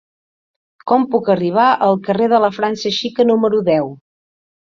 [0.91, 3.95] Com puc arribar al carrer de la França Xica número deu?